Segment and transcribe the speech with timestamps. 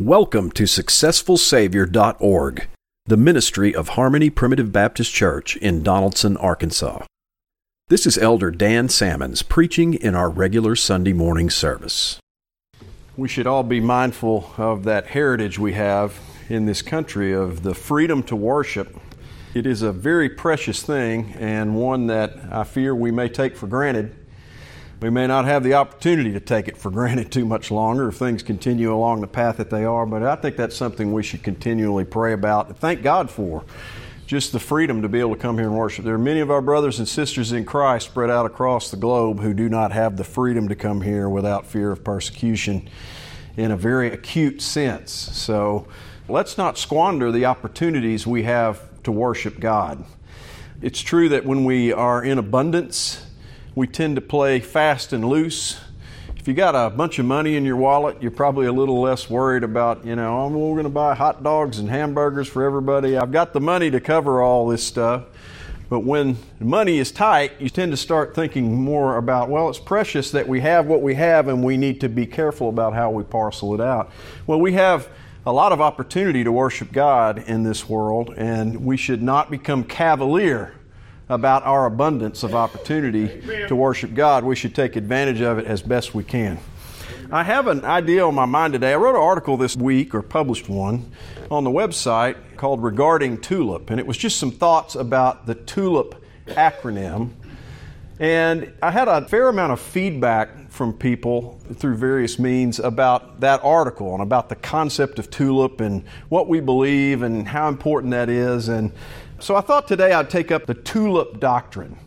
[0.00, 2.66] Welcome to SuccessfulSavior.org,
[3.06, 7.04] the ministry of Harmony Primitive Baptist Church in Donaldson, Arkansas.
[7.86, 12.18] This is Elder Dan Salmons preaching in our regular Sunday morning service.
[13.16, 16.18] We should all be mindful of that heritage we have
[16.48, 18.98] in this country of the freedom to worship.
[19.54, 23.68] It is a very precious thing and one that I fear we may take for
[23.68, 24.23] granted
[25.00, 28.16] we may not have the opportunity to take it for granted too much longer if
[28.16, 31.42] things continue along the path that they are, but I think that's something we should
[31.42, 33.64] continually pray about and thank God for.
[34.26, 36.04] Just the freedom to be able to come here and worship.
[36.04, 39.40] There are many of our brothers and sisters in Christ spread out across the globe
[39.40, 42.88] who do not have the freedom to come here without fear of persecution
[43.56, 45.12] in a very acute sense.
[45.12, 45.86] So
[46.26, 50.04] let's not squander the opportunities we have to worship God.
[50.80, 53.23] It's true that when we are in abundance,
[53.74, 55.80] we tend to play fast and loose.
[56.36, 59.28] If you got a bunch of money in your wallet, you're probably a little less
[59.28, 63.16] worried about, you know, oh, we're going to buy hot dogs and hamburgers for everybody.
[63.16, 65.24] I've got the money to cover all this stuff.
[65.90, 70.30] But when money is tight, you tend to start thinking more about, well, it's precious
[70.30, 73.24] that we have what we have and we need to be careful about how we
[73.24, 74.10] parcel it out.
[74.46, 75.08] Well, we have
[75.46, 79.84] a lot of opportunity to worship God in this world, and we should not become
[79.84, 80.74] cavalier
[81.28, 84.44] about our abundance of opportunity to worship God.
[84.44, 86.58] We should take advantage of it as best we can.
[87.30, 88.92] I have an idea on my mind today.
[88.92, 91.10] I wrote an article this week, or published one,
[91.50, 96.14] on the website called Regarding TULIP, and it was just some thoughts about the TULIP
[96.48, 97.30] acronym.
[98.20, 103.60] And I had a fair amount of feedback from people through various means about that
[103.64, 108.28] article and about the concept of TULIP and what we believe and how important that
[108.28, 108.68] is.
[108.68, 108.92] And
[109.44, 111.98] so I thought today I'd take up the tulip doctrine.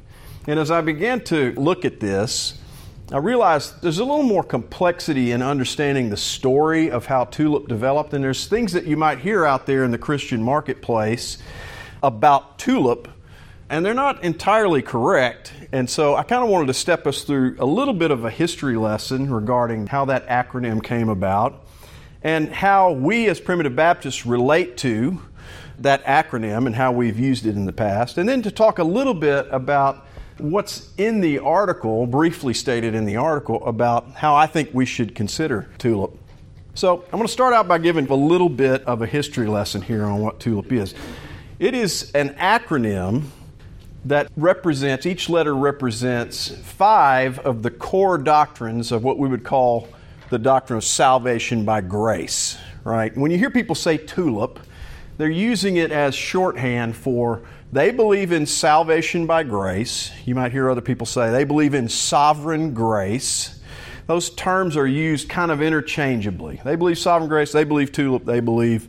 [0.48, 2.58] And as I began to look at this,
[3.12, 8.16] I realized there's a little more complexity in understanding the story of how tulip developed,
[8.16, 11.38] and there's things that you might hear out there in the Christian marketplace
[12.02, 13.08] about tulip,
[13.70, 15.54] and they're not entirely correct.
[15.72, 18.32] And so I kind of wanted to step us through a little bit of a
[18.32, 21.68] history lesson regarding how that acronym came about
[22.24, 25.22] and how we as primitive Baptists relate to
[25.80, 28.84] that acronym and how we've used it in the past, and then to talk a
[28.84, 30.06] little bit about
[30.38, 35.16] what's in the article, briefly stated in the article, about how I think we should
[35.16, 36.18] consider TULIP.
[36.74, 39.82] So I'm going to start out by giving a little bit of a history lesson
[39.82, 40.94] here on what TULIP is.
[41.60, 43.24] It is an acronym
[44.06, 49.88] that represents, each letter represents five of the core doctrines of what we would call
[50.30, 53.16] the doctrine of salvation by grace, right?
[53.18, 54.60] When you hear people say TULIP,
[55.18, 60.12] they're using it as shorthand for they believe in salvation by grace.
[60.26, 63.60] You might hear other people say they believe in sovereign grace.
[64.06, 66.62] Those terms are used kind of interchangeably.
[66.64, 68.88] They believe sovereign grace, they believe tulip, they believe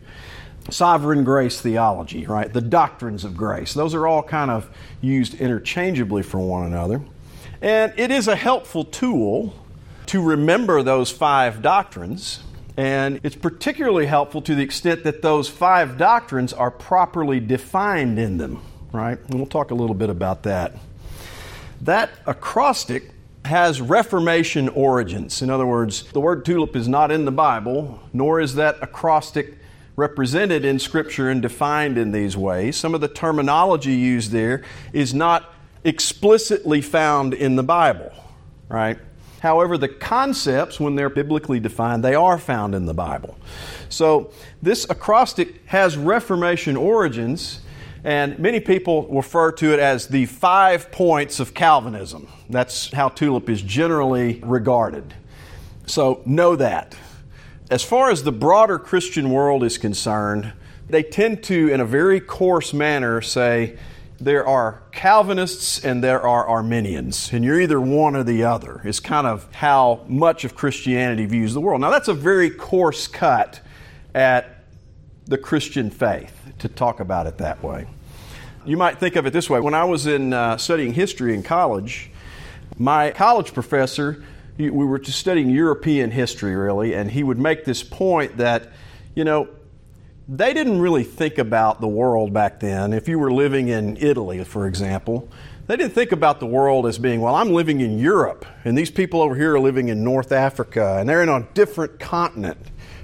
[0.70, 2.52] sovereign grace theology, right?
[2.52, 3.74] The doctrines of grace.
[3.74, 7.00] Those are all kind of used interchangeably for one another.
[7.60, 9.54] And it is a helpful tool
[10.06, 12.40] to remember those five doctrines
[12.78, 18.38] and it's particularly helpful to the extent that those five doctrines are properly defined in
[18.38, 18.62] them,
[18.92, 19.18] right?
[19.18, 20.76] And we'll talk a little bit about that.
[21.80, 23.10] That acrostic
[23.44, 25.42] has Reformation origins.
[25.42, 29.58] In other words, the word tulip is not in the Bible, nor is that acrostic
[29.96, 32.76] represented in Scripture and defined in these ways.
[32.76, 34.62] Some of the terminology used there
[34.92, 35.52] is not
[35.82, 38.12] explicitly found in the Bible,
[38.68, 39.00] right?
[39.40, 43.38] However, the concepts, when they're biblically defined, they are found in the Bible.
[43.88, 44.32] So
[44.62, 47.60] this acrostic has Reformation origins,
[48.04, 52.28] and many people refer to it as the five points of Calvinism.
[52.50, 55.14] That's how tulip is generally regarded.
[55.86, 56.96] So know that.
[57.70, 60.52] As far as the broader Christian world is concerned,
[60.88, 63.76] they tend to, in a very coarse manner, say,
[64.20, 68.98] there are Calvinists and there are Arminians, and you're either one or the other, is
[68.98, 71.80] kind of how much of Christianity views the world.
[71.80, 73.60] Now, that's a very coarse cut
[74.14, 74.64] at
[75.26, 77.86] the Christian faith to talk about it that way.
[78.64, 81.42] You might think of it this way when I was in uh, studying history in
[81.42, 82.10] college,
[82.76, 84.24] my college professor,
[84.58, 88.72] we were studying European history really, and he would make this point that,
[89.14, 89.48] you know,
[90.28, 92.92] they didn't really think about the world back then.
[92.92, 95.28] If you were living in Italy, for example,
[95.66, 98.90] they didn't think about the world as being, well, I'm living in Europe, and these
[98.90, 102.58] people over here are living in North Africa, and they're in a different continent,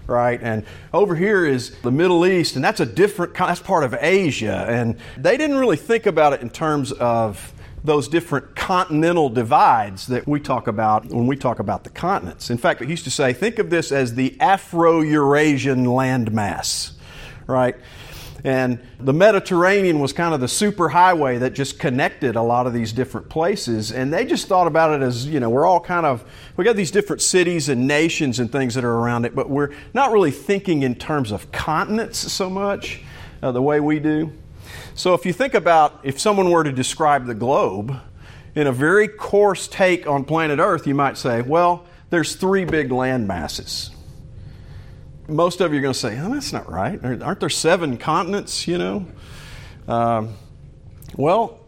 [0.06, 0.38] right?
[0.42, 4.66] And over here is the Middle East, and that's a different, that's part of Asia.
[4.68, 7.54] And they didn't really think about it in terms of
[7.84, 12.48] those different continental divides that we talk about when we talk about the continents.
[12.48, 16.93] In fact, he used to say, think of this as the Afro Eurasian landmass,
[17.46, 17.76] right?
[18.44, 22.92] And the Mediterranean was kind of the superhighway that just connected a lot of these
[22.92, 23.90] different places.
[23.90, 26.22] And they just thought about it as, you know, we're all kind of,
[26.58, 29.72] we got these different cities and nations and things that are around it, but we're
[29.94, 33.00] not really thinking in terms of continents so much
[33.42, 34.30] uh, the way we do.
[34.94, 37.98] So if you think about if someone were to describe the globe
[38.54, 42.92] in a very coarse take on planet Earth, you might say, well, there's three big
[42.92, 43.90] land masses
[45.28, 47.02] most of you are going to say, oh, that's not right.
[47.02, 49.06] Aren't there seven continents, you know?
[49.88, 50.34] Um,
[51.16, 51.60] well,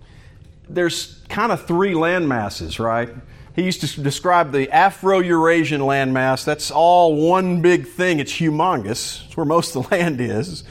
[0.69, 3.09] there's kind of three land masses, right?
[3.55, 6.45] He used to describe the Afro Eurasian landmass.
[6.45, 8.21] That's all one big thing.
[8.21, 9.25] It's humongous.
[9.27, 10.65] It's where most of the land is.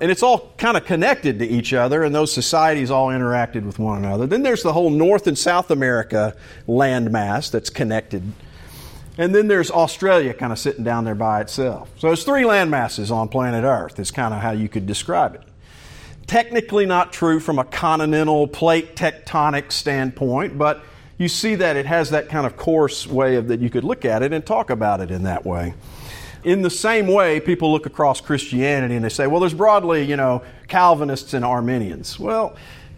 [0.00, 3.78] And it's all kind of connected to each other, and those societies all interacted with
[3.78, 4.26] one another.
[4.26, 6.36] Then there's the whole North and South America
[6.66, 8.32] landmass that's connected
[9.18, 11.90] and then there's Australia kind of sitting down there by itself.
[11.98, 15.34] So there's three land masses on planet Earth, is kind of how you could describe
[15.34, 15.42] it.
[16.26, 20.82] Technically not true from a continental plate tectonic standpoint, but
[21.18, 24.04] you see that it has that kind of coarse way of that you could look
[24.04, 25.74] at it and talk about it in that way.
[26.42, 30.16] In the same way, people look across Christianity and they say, well, there's broadly, you
[30.16, 32.18] know, Calvinists and Arminians.
[32.18, 32.56] Well,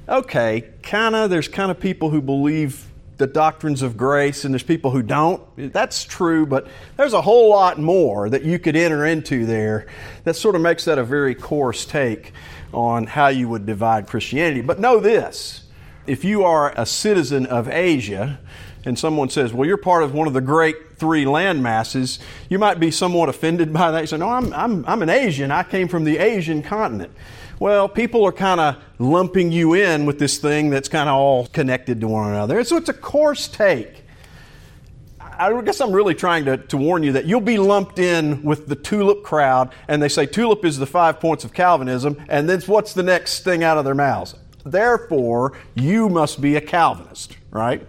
[0.09, 4.63] okay, kind of, there's kind of people who believe the doctrines of grace, and there's
[4.63, 5.43] people who don't.
[5.73, 6.67] That's true, but
[6.97, 9.87] there's a whole lot more that you could enter into there
[10.25, 12.33] that sort of makes that a very coarse take
[12.73, 14.61] on how you would divide Christianity.
[14.61, 15.65] But know this
[16.07, 18.39] if you are a citizen of Asia,
[18.85, 22.19] and someone says, Well, you're part of one of the great three land masses,
[22.49, 24.01] you might be somewhat offended by that.
[24.01, 25.51] You say, No, I'm, I'm, I'm an Asian.
[25.51, 27.13] I came from the Asian continent.
[27.59, 31.47] Well, people are kind of lumping you in with this thing that's kind of all
[31.47, 32.63] connected to one another.
[32.65, 34.03] so it's a coarse take.
[35.21, 38.69] I guess I'm really trying to, to warn you that you'll be lumped in with
[38.69, 42.61] the tulip crowd, and they say tulip is the five points of Calvinism, and then
[42.63, 44.37] what's the next thing out of their mouths?
[44.65, 47.85] Therefore, you must be a Calvinist, right?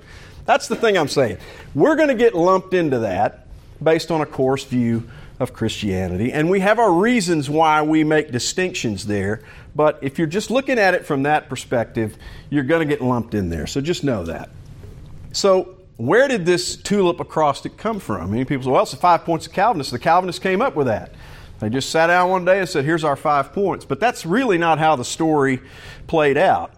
[0.46, 1.38] That's the thing I'm saying.
[1.74, 3.48] We're going to get lumped into that
[3.82, 5.04] based on a coarse view
[5.40, 6.32] of Christianity.
[6.32, 9.42] And we have our reasons why we make distinctions there.
[9.76, 12.18] But if you're just looking at it from that perspective,
[12.50, 13.68] you're going to get lumped in there.
[13.68, 14.50] So just know that.
[15.34, 18.32] So, where did this tulip acrostic come from?
[18.32, 19.92] Many people say, well, it's the five points of Calvinists.
[19.92, 21.14] The Calvinists came up with that.
[21.60, 23.86] They just sat down one day and said, here's our five points.
[23.86, 25.62] But that's really not how the story
[26.08, 26.74] played out.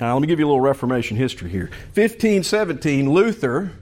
[0.00, 1.70] Now, let me give you a little Reformation history here.
[1.94, 3.72] 1517, Luther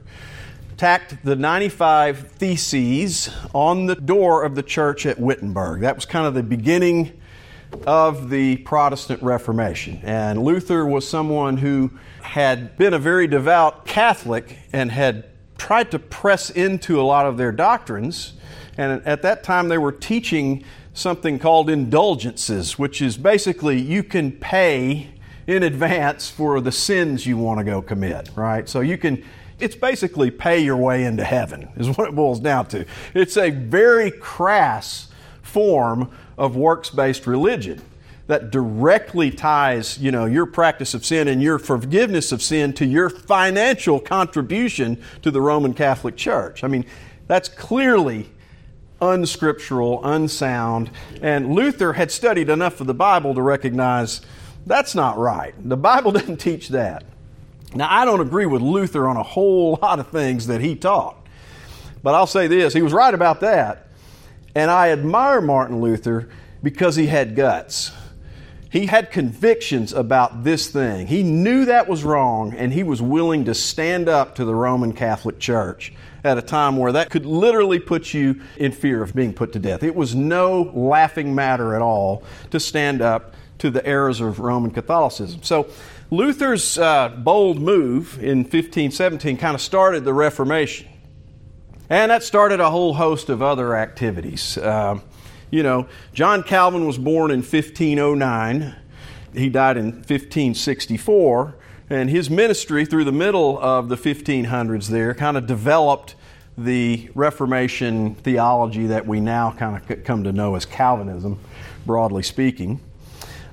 [0.78, 5.80] tacked the 95 Theses on the door of the church at Wittenberg.
[5.80, 7.20] That was kind of the beginning
[7.84, 10.00] of the Protestant Reformation.
[10.04, 11.90] And Luther was someone who
[12.22, 15.24] had been a very devout Catholic and had
[15.58, 18.34] tried to press into a lot of their doctrines.
[18.76, 20.62] And at that time, they were teaching
[20.94, 25.08] something called indulgences, which is basically you can pay
[25.48, 28.68] in advance for the sins you want to go commit, right?
[28.68, 29.24] So you can
[29.58, 32.84] it's basically pay your way into heaven, is what it boils down to.
[33.14, 35.08] It's a very crass
[35.42, 37.82] form of works based religion
[38.28, 42.84] that directly ties you know your practice of sin and your forgiveness of sin to
[42.84, 46.62] your financial contribution to the Roman Catholic Church.
[46.62, 46.84] I mean,
[47.26, 48.30] that's clearly
[49.00, 50.90] unscriptural, unsound,
[51.22, 54.20] and Luther had studied enough of the Bible to recognize
[54.66, 55.54] that's not right.
[55.68, 57.04] The Bible doesn't teach that.
[57.74, 61.16] Now, I don't agree with Luther on a whole lot of things that he taught,
[62.02, 63.86] but I'll say this he was right about that.
[64.54, 66.30] And I admire Martin Luther
[66.62, 67.92] because he had guts.
[68.70, 71.06] He had convictions about this thing.
[71.06, 74.92] He knew that was wrong, and he was willing to stand up to the Roman
[74.92, 75.92] Catholic Church
[76.24, 79.58] at a time where that could literally put you in fear of being put to
[79.58, 79.82] death.
[79.82, 84.70] It was no laughing matter at all to stand up to the errors of Roman
[84.70, 85.42] Catholicism.
[85.42, 85.68] So,
[86.10, 90.88] Luther's uh, bold move in 1517 kind of started the Reformation.
[91.90, 94.56] And that started a whole host of other activities.
[94.56, 95.00] Uh,
[95.50, 98.74] you know, John Calvin was born in 1509,
[99.34, 101.56] he died in 1564,
[101.90, 106.14] and his ministry through the middle of the 1500s there kind of developed
[106.56, 111.38] the Reformation theology that we now kind of come to know as Calvinism,
[111.84, 112.80] broadly speaking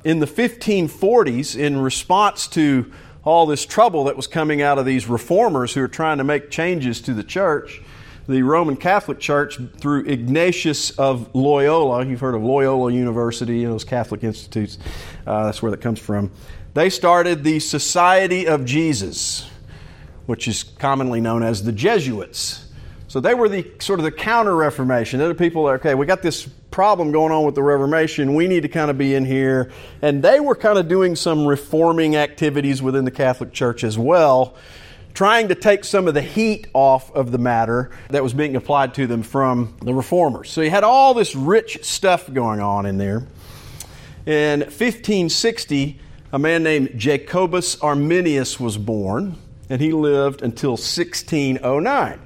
[0.06, 2.92] in the 1540s, in response to
[3.24, 6.52] all this trouble that was coming out of these reformers who were trying to make
[6.52, 7.82] changes to the church,
[8.28, 12.06] the Roman Catholic Church through Ignatius of Loyola.
[12.06, 14.78] You've heard of Loyola University, and those Catholic institutes.
[15.26, 16.32] Uh, that's where that comes from.
[16.76, 19.50] They started the Society of Jesus,
[20.28, 22.65] which is commonly known as the Jesuits.
[23.16, 25.20] So they were the sort of the counter Reformation.
[25.20, 28.36] They're the people okay, we got this problem going on with the Reformation.
[28.36, 29.72] We need to kind of be in here.
[30.02, 34.58] And they were kind of doing some reforming activities within the Catholic Church as well,
[35.14, 38.94] trying to take some of the heat off of the matter that was being applied
[38.96, 40.50] to them from the reformers.
[40.50, 43.26] So you had all this rich stuff going on in there.
[44.26, 46.02] In 1560,
[46.34, 49.38] a man named Jacobus Arminius was born,
[49.70, 52.25] and he lived until 1609.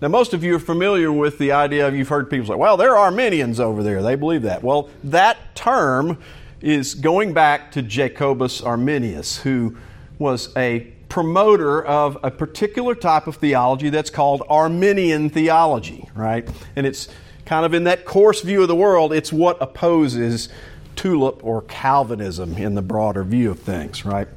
[0.00, 2.78] Now, most of you are familiar with the idea of you've heard people say, well,
[2.78, 4.02] there are Arminians over there.
[4.02, 4.62] They believe that.
[4.62, 6.18] Well, that term
[6.62, 9.76] is going back to Jacobus Arminius, who
[10.18, 16.48] was a promoter of a particular type of theology that's called Arminian theology, right?
[16.76, 17.08] And it's
[17.44, 20.48] kind of in that coarse view of the world, it's what opposes
[20.96, 24.28] tulip or Calvinism in the broader view of things, right?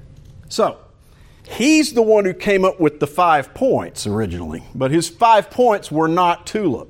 [0.49, 0.77] So,
[1.49, 5.91] He's the one who came up with the five points originally, but his five points
[5.91, 6.89] were not tulip.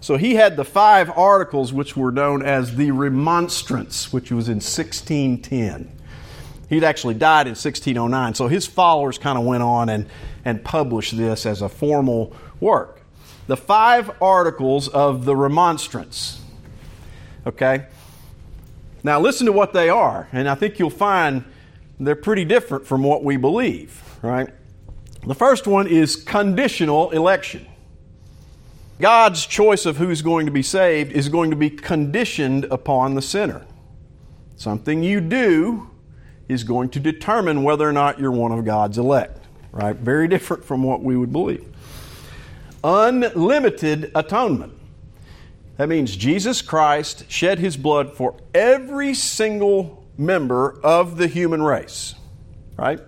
[0.00, 4.56] So he had the five articles which were known as the Remonstrance, which was in
[4.56, 5.90] 1610.
[6.68, 10.06] He'd actually died in 1609, so his followers kind of went on and,
[10.44, 13.00] and published this as a formal work.
[13.46, 16.42] The five articles of the Remonstrance.
[17.46, 17.86] Okay?
[19.02, 21.44] Now listen to what they are, and I think you'll find
[22.00, 24.48] they're pretty different from what we believe, right?
[25.26, 27.66] The first one is conditional election.
[29.00, 33.22] God's choice of who's going to be saved is going to be conditioned upon the
[33.22, 33.66] sinner.
[34.56, 35.90] Something you do
[36.48, 39.96] is going to determine whether or not you're one of God's elect, right?
[39.96, 41.64] Very different from what we would believe.
[42.84, 44.74] Unlimited atonement.
[45.76, 52.14] That means Jesus Christ shed his blood for every single member of the human race,
[52.76, 53.00] right?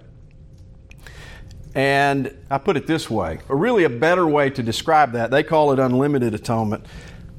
[1.74, 5.42] And I put it this way, or really a better way to describe that, they
[5.42, 6.86] call it unlimited atonement.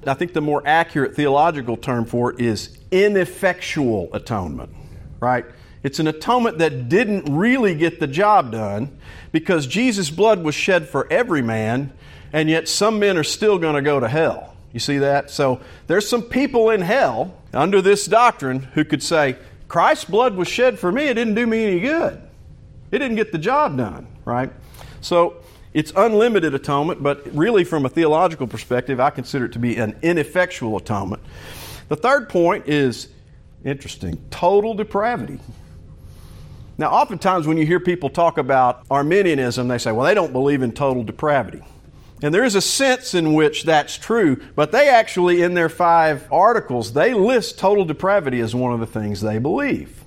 [0.06, 4.70] I think the more accurate theological term for it is ineffectual atonement,
[5.20, 5.46] right?
[5.84, 8.98] It's an atonement that didn't really get the job done
[9.32, 11.92] because Jesus' blood was shed for every man,
[12.32, 14.56] and yet some men are still going to go to hell.
[14.72, 15.32] You see that?
[15.32, 20.48] So there's some people in hell under this doctrine who could say, Christ's blood was
[20.48, 22.22] shed for me, it didn't do me any good.
[22.92, 24.52] It didn't get the job done, right?
[25.02, 25.38] So
[25.74, 29.98] it's unlimited atonement, but really, from a theological perspective, I consider it to be an
[30.02, 31.22] ineffectual atonement.
[31.90, 33.10] The third point is
[33.64, 35.40] interesting total depravity.
[36.78, 40.62] Now, oftentimes when you hear people talk about Arminianism, they say, well, they don't believe
[40.62, 41.62] in total depravity.
[42.22, 46.28] And there is a sense in which that's true, but they actually, in their five
[46.32, 50.04] articles, they list total depravity as one of the things they believe.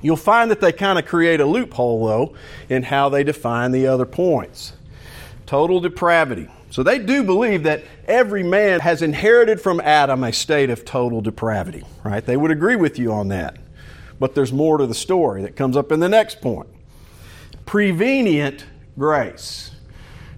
[0.00, 2.36] You'll find that they kind of create a loophole, though,
[2.68, 4.74] in how they define the other points.
[5.46, 6.48] Total depravity.
[6.70, 11.20] So they do believe that every man has inherited from Adam a state of total
[11.20, 12.24] depravity, right?
[12.24, 13.56] They would agree with you on that.
[14.20, 16.68] But there's more to the story that comes up in the next point.
[17.64, 18.66] Prevenient
[18.98, 19.70] grace.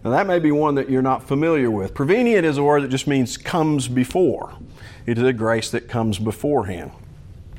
[0.06, 1.92] Now, that may be one that you're not familiar with.
[1.92, 4.54] Prevenient is a word that just means comes before,
[5.04, 6.92] it is a grace that comes beforehand.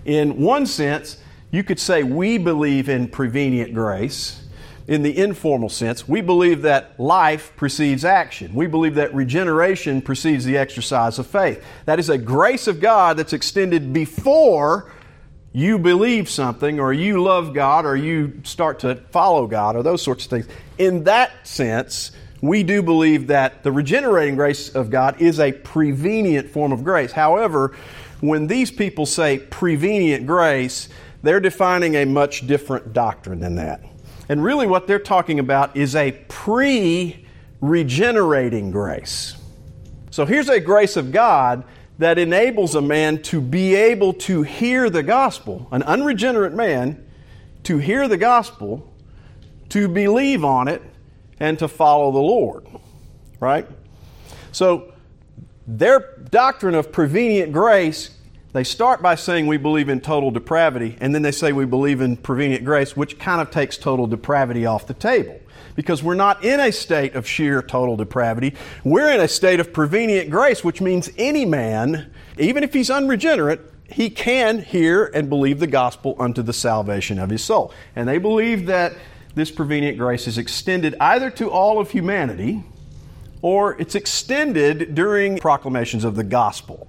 [0.06, 1.18] In one sense,
[1.52, 4.48] you could say we believe in prevenient grace.
[4.88, 8.54] In the informal sense, we believe that life precedes action.
[8.54, 11.62] We believe that regeneration precedes the exercise of faith.
[11.84, 14.90] That is a grace of God that's extended before
[15.52, 20.02] you believe something or you love God or you start to follow God or those
[20.02, 20.48] sorts of things.
[20.78, 26.50] In that sense, we do believe that the regenerating grace of God is a prevenient
[26.50, 27.12] form of grace.
[27.12, 27.76] However,
[28.22, 30.90] when these people say prevenient grace,
[31.24, 33.82] they're defining a much different doctrine than that.
[34.30, 37.26] And really, what they're talking about is a pre
[37.62, 39.36] regenerating grace.
[40.12, 41.64] So here's a grace of God
[41.98, 47.04] that enables a man to be able to hear the gospel, an unregenerate man,
[47.64, 48.94] to hear the gospel,
[49.70, 50.82] to believe on it,
[51.40, 52.66] and to follow the Lord.
[53.40, 53.68] Right?
[54.52, 54.94] So,
[55.68, 58.12] their doctrine of prevenient grace,
[58.54, 62.00] they start by saying we believe in total depravity, and then they say we believe
[62.00, 65.40] in prevenient grace, which kind of takes total depravity off the table.
[65.76, 68.56] Because we're not in a state of sheer total depravity.
[68.84, 73.62] We're in a state of prevenient grace, which means any man, even if he's unregenerate,
[73.90, 77.72] he can hear and believe the gospel unto the salvation of his soul.
[77.96, 78.94] And they believe that
[79.38, 82.64] this prevenient grace is extended either to all of humanity
[83.42, 86.88] or it's extended during proclamations of the gospel.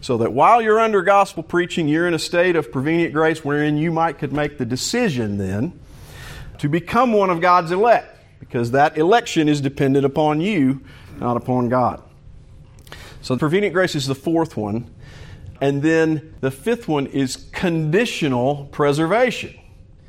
[0.00, 3.76] So that while you're under gospel preaching, you're in a state of prevenient grace wherein
[3.76, 5.78] you might could make the decision then
[6.58, 10.80] to become one of God's elect, because that election is dependent upon you,
[11.18, 12.02] not upon God.
[13.22, 14.94] So the prevenient grace is the fourth one.
[15.60, 19.58] And then the fifth one is conditional preservation.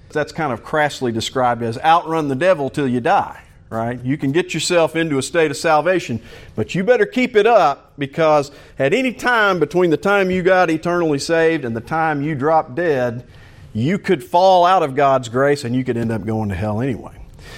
[0.10, 4.04] That's kind of crassly described as outrun the devil till you die, right?
[4.04, 6.22] You can get yourself into a state of salvation,
[6.56, 10.70] but you better keep it up because at any time between the time you got
[10.70, 13.26] eternally saved and the time you drop dead,
[13.74, 16.82] you could fall out of God's grace and you could end up going to hell
[16.82, 17.14] anyway.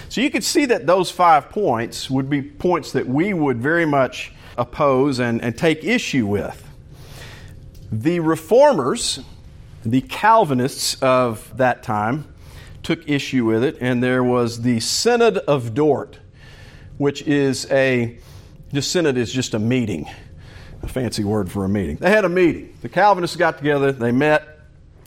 [0.10, 3.86] So you could see that those five points would be points that we would very
[3.86, 6.68] much oppose and, and take issue with.
[7.92, 9.20] The reformers,
[9.84, 12.26] the Calvinists of that time,
[12.84, 16.20] took issue with it, and there was the Synod of Dort,
[16.98, 18.18] which is a,
[18.72, 20.10] the Synod is just a meeting,
[20.82, 21.98] a fancy word for a meeting.
[21.98, 22.76] They had a meeting.
[22.82, 24.48] The Calvinists got together, they met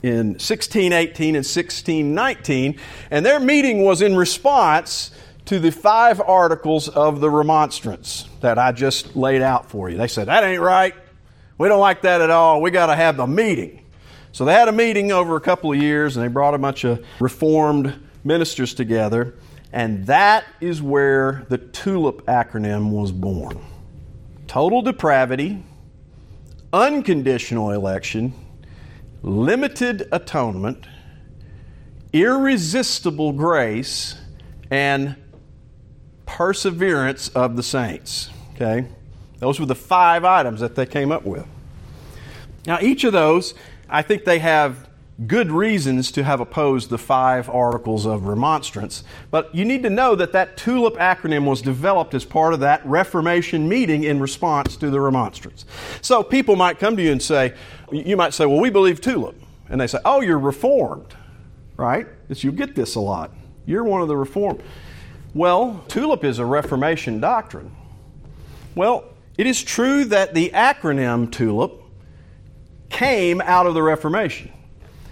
[0.02, 2.78] in 1618 and 1619,
[3.10, 5.10] and their meeting was in response
[5.46, 9.96] to the five articles of the remonstrance that I just laid out for you.
[9.96, 10.94] They said, That ain't right.
[11.56, 12.60] We don't like that at all.
[12.60, 13.83] We got to have the meeting.
[14.34, 16.82] So they had a meeting over a couple of years and they brought a bunch
[16.82, 19.36] of reformed ministers together.
[19.72, 23.64] And that is where the TULIP acronym was born
[24.48, 25.62] total depravity,
[26.72, 28.34] unconditional election,
[29.22, 30.84] limited atonement,
[32.12, 34.16] irresistible grace,
[34.68, 35.14] and
[36.26, 38.30] perseverance of the saints.
[38.56, 38.88] Okay?
[39.38, 41.46] Those were the five items that they came up with.
[42.66, 43.54] Now, each of those,
[43.88, 44.88] I think they have
[45.26, 49.04] good reasons to have opposed the five articles of remonstrance.
[49.30, 52.84] But you need to know that that TULIP acronym was developed as part of that
[52.84, 55.66] Reformation meeting in response to the remonstrance.
[56.00, 57.54] So people might come to you and say,
[57.92, 59.36] you might say, well, we believe TULIP.
[59.68, 61.14] And they say, oh, you're reformed,
[61.76, 62.06] right?
[62.28, 63.30] you get this a lot.
[63.64, 64.62] You're one of the reformed.
[65.34, 67.74] Well, TULIP is a Reformation doctrine.
[68.74, 69.04] Well,
[69.38, 71.83] it is true that the acronym TULIP
[72.94, 74.52] came out of the Reformation.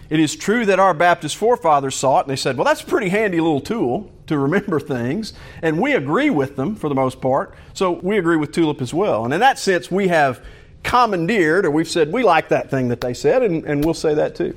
[0.08, 2.86] It is true that our Baptist forefathers saw it and they said, well, that's a
[2.86, 5.32] pretty handy little tool to remember things.
[5.62, 7.56] And we agree with them for the most part.
[7.74, 9.24] So we agree with TULIP as well.
[9.24, 10.44] And in that sense, we have
[10.84, 14.14] commandeered or we've said we like that thing that they said, and, and we'll say
[14.14, 14.56] that too.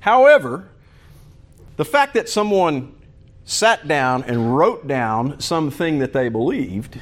[0.00, 0.68] However,
[1.76, 2.92] the fact that someone
[3.44, 6.98] sat down and wrote down something that they believed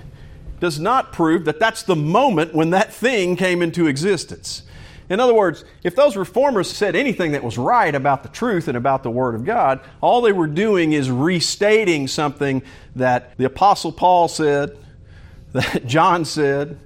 [0.60, 4.64] does not prove that that's the moment when that thing came into existence.
[5.12, 8.78] In other words, if those reformers said anything that was right about the truth and
[8.78, 12.62] about the Word of God, all they were doing is restating something
[12.96, 14.74] that the Apostle Paul said,
[15.52, 16.80] that John said,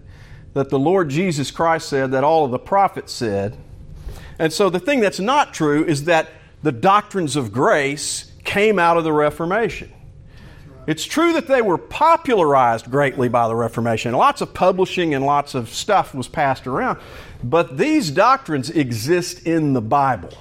[0.55, 3.57] that the Lord Jesus Christ said, that all of the prophets said.
[4.41, 6.29] And so the thing that's not true is that
[6.65, 9.93] the doctrines of grace came out of the Reformation.
[10.89, 14.15] It's true that they were popularized greatly by the Reformation.
[14.15, 16.99] Lots of publishing and lots of stuff was passed around.
[17.51, 20.33] But these doctrines exist in the Bible.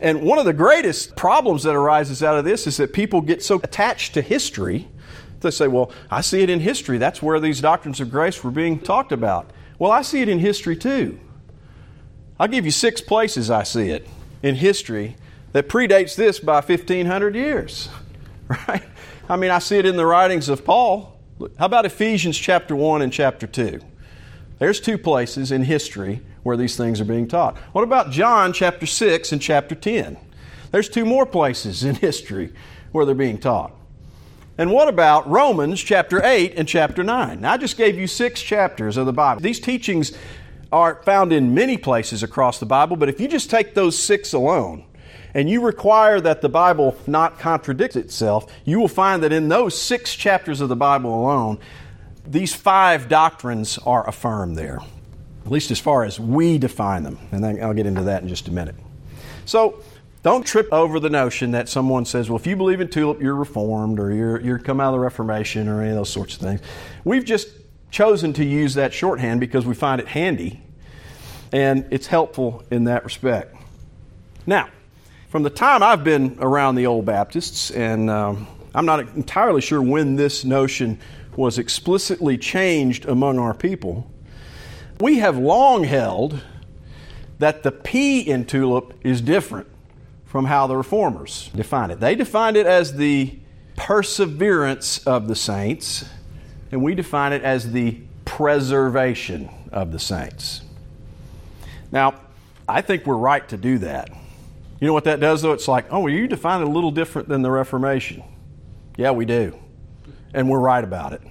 [0.00, 3.42] And one of the greatest problems that arises out of this is that people get
[3.42, 4.88] so attached to history.
[5.40, 6.96] They say, well, I see it in history.
[6.96, 9.50] That's where these doctrines of grace were being talked about.
[9.78, 11.20] Well, I see it in history too.
[12.40, 14.08] I'll give you six places I see it
[14.42, 15.16] in history
[15.52, 17.88] that predates this by 1,500 years.
[18.66, 18.82] Right?
[19.28, 21.20] I mean, I see it in the writings of Paul.
[21.58, 23.78] How about Ephesians chapter 1 and chapter 2?
[24.58, 27.56] There's two places in history where these things are being taught.
[27.72, 30.16] What about John chapter 6 and chapter 10?
[30.70, 32.52] There's two more places in history
[32.92, 33.72] where they're being taught.
[34.56, 37.40] And what about Romans chapter 8 and chapter 9?
[37.40, 39.40] Now, I just gave you six chapters of the Bible.
[39.40, 40.12] These teachings
[40.72, 44.32] are found in many places across the Bible, but if you just take those six
[44.32, 44.84] alone,
[45.34, 49.78] and you require that the Bible not contradict itself, you will find that in those
[49.78, 51.58] six chapters of the Bible alone,
[52.28, 54.80] these five doctrines are affirmed there,
[55.44, 57.18] at least as far as we define them.
[57.32, 58.74] And I'll get into that in just a minute.
[59.44, 59.82] So,
[60.22, 63.36] don't trip over the notion that someone says, well, if you believe in tulip, you're
[63.36, 66.40] reformed or you're, you're come out of the Reformation or any of those sorts of
[66.40, 66.60] things.
[67.04, 67.48] We've just
[67.90, 70.60] chosen to use that shorthand because we find it handy
[71.52, 73.56] and it's helpful in that respect.
[74.46, 74.68] Now,
[75.28, 79.80] from the time I've been around the old Baptists, and um, I'm not entirely sure
[79.80, 80.98] when this notion
[81.38, 84.10] was explicitly changed among our people,
[84.98, 86.42] we have long held
[87.38, 89.68] that the P in tulip is different
[90.24, 92.00] from how the reformers define it.
[92.00, 93.38] They defined it as the
[93.76, 96.04] perseverance of the saints,
[96.72, 100.62] and we define it as the preservation of the saints.
[101.92, 102.20] Now,
[102.68, 104.10] I think we're right to do that.
[104.80, 105.52] You know what that does, though?
[105.52, 108.24] It's like, oh, well, you define it a little different than the Reformation.
[108.96, 109.56] Yeah, we do.
[110.34, 111.22] And we're right about it.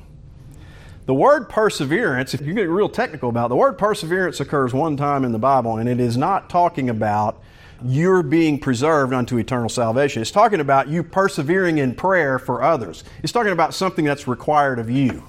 [1.06, 4.98] The word perseverance, if you get real technical about it, the word perseverance occurs one
[4.98, 7.42] time in the Bible, and it is not talking about
[7.86, 10.22] you're being preserved unto eternal salvation.
[10.22, 13.04] It's talking about you persevering in prayer for others.
[13.24, 15.24] It's talking about something that's required of you.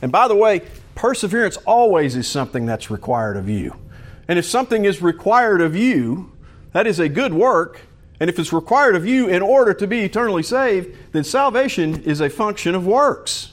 [0.00, 0.62] And by the way,
[0.94, 3.74] perseverance always is something that's required of you.
[4.28, 6.32] And if something is required of you,
[6.72, 7.80] that is a good work.
[8.18, 12.20] And if it's required of you in order to be eternally saved, then salvation is
[12.20, 13.52] a function of works.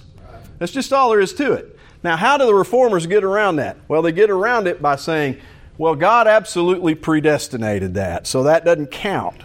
[0.59, 1.77] That's just all there is to it.
[2.03, 3.77] Now, how do the reformers get around that?
[3.87, 5.37] Well, they get around it by saying,
[5.77, 9.41] well, God absolutely predestinated that, so that doesn't count.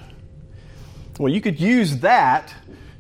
[1.19, 2.55] Well, you could use that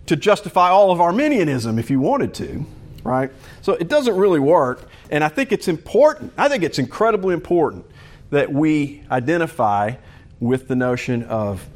[0.06, 2.64] to justify all of Arminianism if you wanted to,
[3.04, 3.30] right?
[3.62, 7.84] So it doesn't really work, and I think it's important, I think it's incredibly important
[8.30, 9.96] that we identify
[10.40, 11.66] with the notion of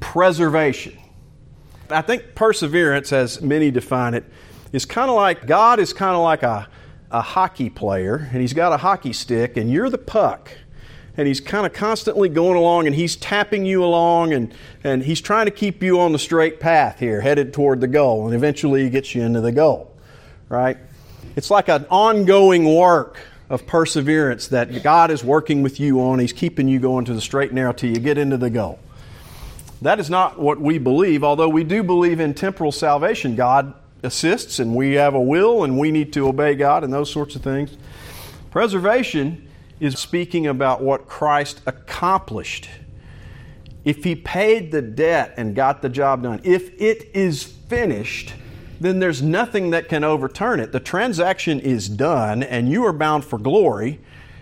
[0.00, 0.96] preservation.
[1.90, 4.24] I think perseverance, as many define it,
[4.72, 6.68] is kind of like God is kind of like a,
[7.10, 10.50] a hockey player, and he's got a hockey stick, and you're the puck.
[11.18, 14.52] And he's kind of constantly going along and he's tapping you along and,
[14.84, 18.26] and he's trying to keep you on the straight path here, headed toward the goal,
[18.26, 19.96] and eventually he gets you into the goal.
[20.50, 20.76] Right?
[21.34, 26.18] It's like an ongoing work of perseverance that God is working with you on.
[26.18, 28.78] He's keeping you going to the straight and narrow till you get into the goal.
[29.82, 33.36] That is not what we believe, although we do believe in temporal salvation.
[33.36, 37.10] God assists, and we have a will, and we need to obey God, and those
[37.10, 37.76] sorts of things.
[38.50, 39.46] Preservation
[39.78, 42.70] is speaking about what Christ accomplished.
[43.84, 48.32] If He paid the debt and got the job done, if it is finished,
[48.80, 50.72] then there's nothing that can overturn it.
[50.72, 54.00] The transaction is done, and you are bound for glory,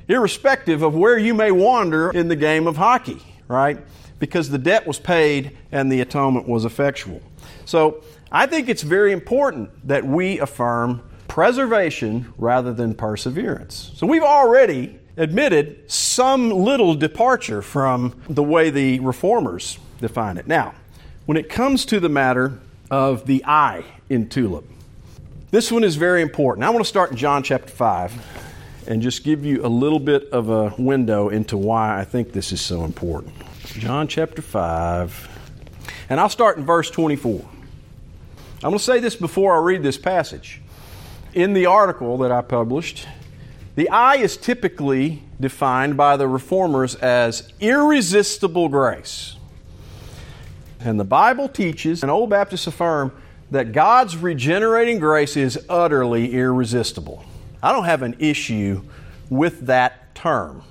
[0.09, 3.79] irrespective of where you may wander in the game of hockey, right?
[4.24, 7.20] Because the debt was paid and the atonement was effectual.
[7.66, 13.92] So I think it's very important that we affirm preservation rather than perseverance.
[13.94, 20.46] So we've already admitted some little departure from the way the reformers define it.
[20.46, 20.72] Now,
[21.26, 22.58] when it comes to the matter
[22.90, 24.64] of the I in tulip.
[25.50, 26.64] This one is very important.
[26.64, 30.30] I want to start in John chapter 5 and just give you a little bit
[30.30, 33.34] of a window into why I think this is so important.
[33.78, 35.28] John chapter 5,
[36.08, 37.40] and I'll start in verse 24.
[37.40, 40.60] I'm going to say this before I read this passage.
[41.32, 43.08] In the article that I published,
[43.74, 49.34] the eye is typically defined by the reformers as irresistible grace.
[50.78, 53.10] And the Bible teaches, and Old Baptists affirm,
[53.50, 57.24] that God's regenerating grace is utterly irresistible.
[57.60, 58.82] I don't have an issue
[59.28, 60.62] with that term.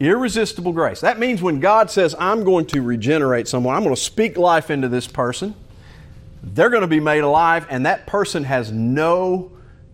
[0.00, 1.00] Irresistible grace.
[1.00, 4.70] That means when God says, I'm going to regenerate someone, I'm going to speak life
[4.70, 5.54] into this person,
[6.42, 9.50] they're going to be made alive, and that person has no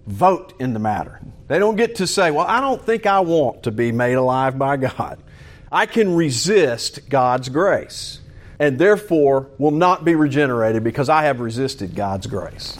[0.06, 1.20] vote in the matter.
[1.48, 4.58] They don't get to say, Well, I don't think I want to be made alive
[4.58, 5.18] by God.
[5.72, 8.20] I can resist God's grace
[8.58, 12.78] and therefore will not be regenerated because I have resisted God's grace.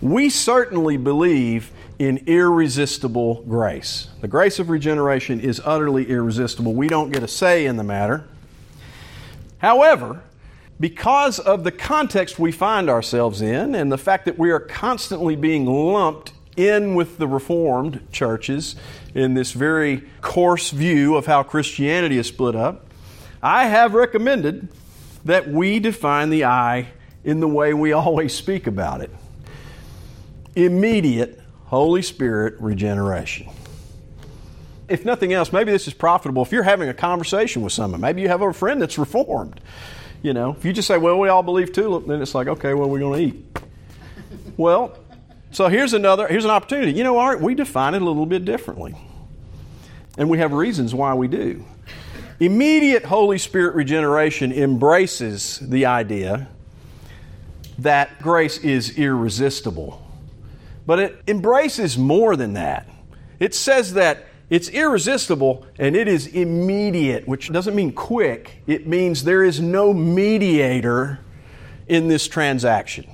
[0.00, 4.08] We certainly believe in irresistible grace.
[4.22, 6.74] The grace of regeneration is utterly irresistible.
[6.74, 8.24] We don't get a say in the matter.
[9.58, 10.24] However,
[10.80, 15.36] because of the context we find ourselves in and the fact that we are constantly
[15.36, 18.74] being lumped in with the Reformed churches
[19.14, 22.84] in this very coarse view of how Christianity is split up,
[23.40, 24.66] I have recommended
[25.24, 26.88] that we define the I
[27.22, 29.10] in the way we always speak about it
[30.54, 31.41] immediate
[31.72, 33.48] Holy Spirit regeneration.
[34.90, 37.98] If nothing else, maybe this is profitable if you're having a conversation with someone.
[37.98, 39.58] Maybe you have a friend that's reformed.
[40.22, 42.74] You know, if you just say, well, we all believe tulip, then it's like, okay,
[42.74, 43.58] well, we're going to eat?
[44.58, 44.98] well,
[45.50, 46.92] so here's another, here's an opportunity.
[46.92, 48.94] You know, Art, we define it a little bit differently.
[50.18, 51.64] And we have reasons why we do.
[52.38, 56.48] Immediate Holy Spirit regeneration embraces the idea
[57.78, 60.01] that grace is irresistible.
[60.86, 62.88] But it embraces more than that.
[63.38, 68.62] It says that it's irresistible and it is immediate, which doesn't mean quick.
[68.66, 71.20] It means there is no mediator
[71.88, 73.08] in this transaction.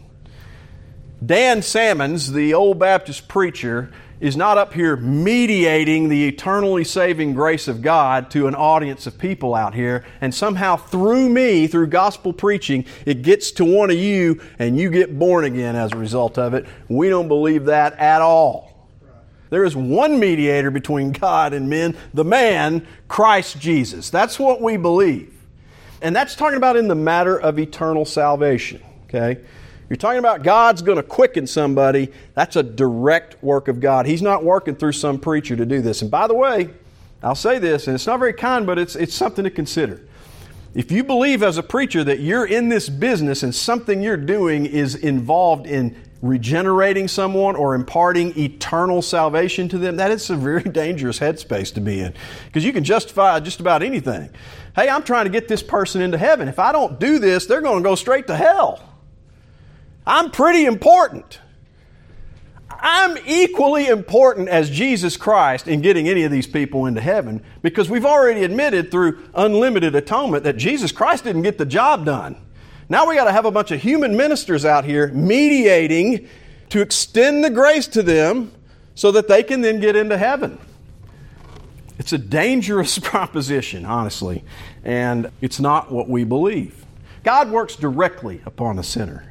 [1.25, 7.69] Dan Salmons, the old Baptist preacher, is not up here mediating the eternally saving grace
[7.69, 12.33] of God to an audience of people out here, and somehow through me, through gospel
[12.33, 16.39] preaching, it gets to one of you and you get born again as a result
[16.39, 16.67] of it.
[16.89, 18.89] We don't believe that at all.
[19.51, 24.11] There is one mediator between God and men, the man, Christ Jesus.
[24.11, 25.35] That's what we believe.
[26.03, 29.41] And that's talking about in the matter of eternal salvation, okay?
[29.89, 32.13] You're talking about God's going to quicken somebody.
[32.35, 34.07] That's a direct work of God.
[34.07, 36.03] He's not working through some preacher to do this.
[36.03, 36.71] And by the way,
[37.23, 40.03] I'll say this, and it's not very kind, but it's, it's something to consider.
[40.75, 44.67] If you believe as a preacher that you're in this business and something you're doing
[44.67, 50.63] is involved in regenerating someone or imparting eternal salvation to them, that is a very
[50.71, 52.13] dangerous headspace to be in.
[52.47, 54.31] Because you can justify just about anything.
[54.77, 56.47] Hey, I'm trying to get this person into heaven.
[56.47, 58.88] If I don't do this, they're going to go straight to hell.
[60.09, 61.39] I'm pretty important.
[62.71, 67.91] I'm equally important as Jesus Christ in getting any of these people into heaven because
[67.91, 72.37] we've already admitted through unlimited atonement that Jesus Christ didn't get the job done.
[72.89, 76.27] Now we got to have a bunch of human ministers out here mediating
[76.71, 78.53] to extend the grace to them
[78.95, 80.59] so that they can then get into heaven.
[81.99, 84.43] It's a dangerous proposition, honestly,
[84.85, 86.87] and it's not what we believe.
[87.25, 89.28] God works directly upon a sinner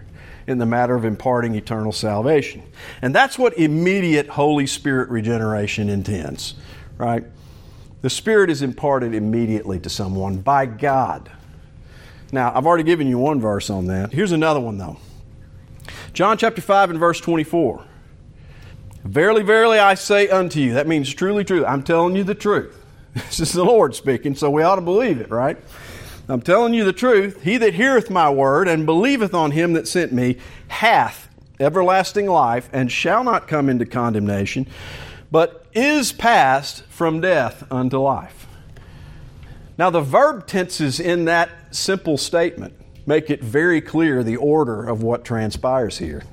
[0.47, 2.63] in the matter of imparting eternal salvation.
[3.01, 6.55] And that's what immediate Holy Spirit regeneration intends,
[6.97, 7.25] right?
[8.01, 11.29] The Spirit is imparted immediately to someone by God.
[12.31, 14.13] Now, I've already given you one verse on that.
[14.13, 14.97] Here's another one, though.
[16.13, 17.83] John chapter 5 and verse 24.
[19.03, 20.73] Verily, verily, I say unto you.
[20.73, 21.65] That means truly, truly.
[21.65, 22.73] I'm telling you the truth.
[23.13, 25.57] This is the Lord speaking, so we ought to believe it, right?
[26.29, 27.43] I'm telling you the truth.
[27.43, 30.37] He that heareth my word and believeth on him that sent me
[30.67, 34.67] hath everlasting life and shall not come into condemnation,
[35.31, 38.47] but is passed from death unto life.
[39.77, 42.73] Now, the verb tenses in that simple statement
[43.05, 46.23] make it very clear the order of what transpires here.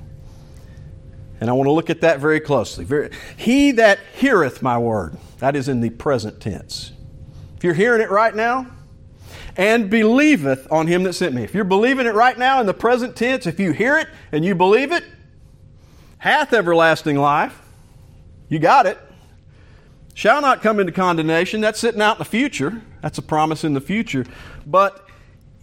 [1.39, 3.09] And I want to look at that very closely.
[3.37, 6.91] He that heareth my word, that is in the present tense.
[7.55, 8.67] If you're hearing it right now,
[9.57, 11.43] and believeth on him that sent me.
[11.43, 14.43] If you're believing it right now in the present tense, if you hear it and
[14.43, 15.03] you believe it,
[16.17, 17.61] hath everlasting life.
[18.49, 18.97] You got it.
[20.13, 21.61] Shall not come into condemnation.
[21.61, 22.81] That's sitting out in the future.
[23.01, 24.25] That's a promise in the future.
[24.65, 25.07] But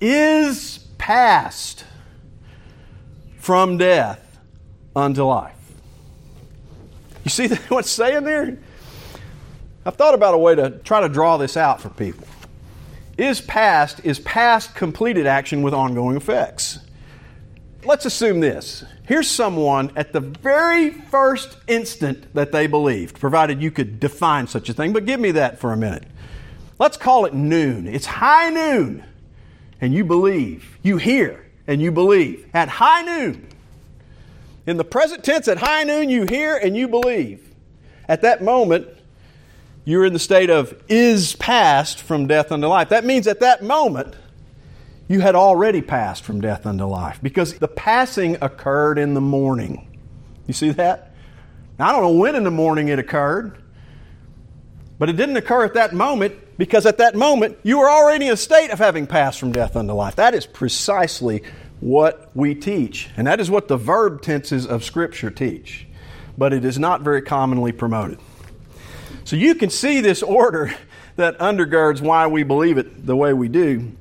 [0.01, 1.85] is passed
[3.39, 4.39] from death
[4.95, 5.57] unto life.
[7.25, 8.59] You see what's saying there?
[9.85, 12.27] I've thought about a way to try to draw this out for people
[13.19, 16.79] is past is past completed action with ongoing effects.
[17.85, 18.85] Let's assume this.
[19.07, 24.69] Here's someone at the very first instant that they believed, provided you could define such
[24.69, 26.05] a thing, but give me that for a minute.
[26.79, 27.89] Let's call it noon.
[27.89, 29.05] It's high noon,
[29.81, 30.79] and you believe.
[30.83, 32.49] You hear, and you believe.
[32.55, 33.49] At high noon,
[34.67, 37.53] in the present tense, at high noon, you hear and you believe.
[38.09, 38.89] At that moment,
[39.85, 42.91] you're in the state of is passed from death unto life.
[42.91, 44.15] That means at that moment,
[45.09, 49.99] you had already passed from death unto life because the passing occurred in the morning.
[50.47, 51.15] You see that?
[51.79, 53.59] Now, I don't know when in the morning it occurred,
[54.99, 58.33] but it didn't occur at that moment because at that moment you were already in
[58.33, 60.17] a state of having passed from death unto life.
[60.17, 61.43] That is precisely
[61.81, 65.89] what we teach, and that is what the verb tenses of Scripture teach,
[66.39, 68.21] but it is not very commonly promoted.
[69.25, 70.75] So you can see this order
[71.17, 73.93] that undergirds why we believe it the way we do.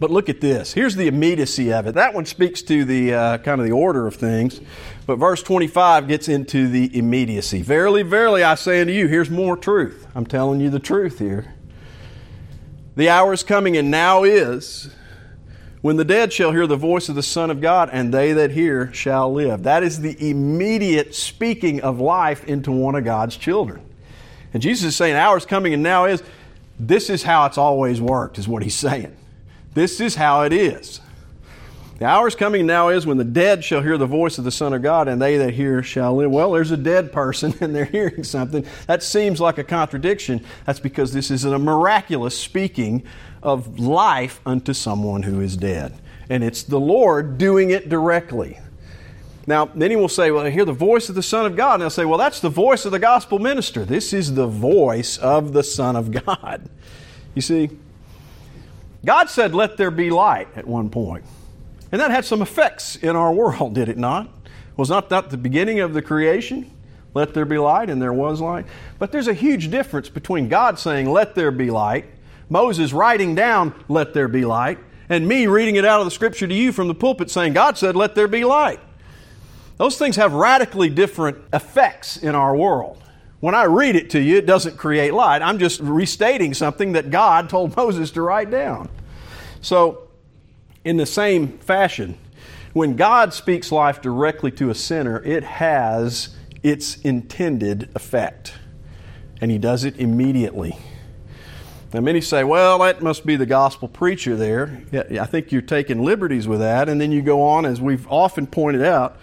[0.00, 0.72] But look at this.
[0.72, 1.94] Here's the immediacy of it.
[1.94, 4.60] That one speaks to the uh, kind of the order of things.
[5.06, 7.62] But verse 25 gets into the immediacy.
[7.62, 10.06] Verily, verily, I say unto you, here's more truth.
[10.14, 11.54] I'm telling you the truth here.
[12.96, 14.94] The hour is coming, and now is,
[15.80, 18.50] when the dead shall hear the voice of the Son of God, and they that
[18.52, 19.62] hear shall live.
[19.64, 23.84] That is the immediate speaking of life into one of God's children.
[24.54, 26.22] And Jesus is saying, hour's coming and now is.
[26.78, 29.14] This is how it's always worked, is what he's saying.
[29.74, 31.00] This is how it is.
[31.98, 34.72] The hour's coming now is when the dead shall hear the voice of the Son
[34.72, 36.30] of God, and they that hear shall live.
[36.30, 38.66] Well, there's a dead person, and they're hearing something.
[38.86, 40.44] That seems like a contradiction.
[40.66, 43.04] That's because this is a miraculous speaking
[43.42, 45.96] of life unto someone who is dead.
[46.28, 48.58] And it's the Lord doing it directly.
[49.46, 51.74] Now, he will say, Well, I hear the voice of the Son of God.
[51.74, 53.84] And they'll say, Well, that's the voice of the gospel minister.
[53.84, 56.68] This is the voice of the Son of God.
[57.34, 57.70] You see,
[59.04, 61.24] God said, Let there be light at one point.
[61.92, 64.28] And that had some effects in our world, did it not?
[64.76, 66.70] Was not that the beginning of the creation?
[67.12, 68.66] Let there be light, and there was light.
[68.98, 72.06] But there's a huge difference between God saying, Let there be light,
[72.48, 74.78] Moses writing down, Let there be light,
[75.08, 77.78] and me reading it out of the scripture to you from the pulpit saying, God
[77.78, 78.80] said, Let there be light.
[79.76, 83.02] Those things have radically different effects in our world.
[83.40, 85.42] When I read it to you, it doesn't create light.
[85.42, 88.88] I'm just restating something that God told Moses to write down.
[89.60, 90.08] So,
[90.84, 92.18] in the same fashion,
[92.72, 98.54] when God speaks life directly to a sinner, it has its intended effect.
[99.40, 100.76] And He does it immediately.
[101.92, 104.82] Now, many say, well, that must be the gospel preacher there.
[104.92, 106.88] I think you're taking liberties with that.
[106.88, 109.16] And then you go on, as we've often pointed out,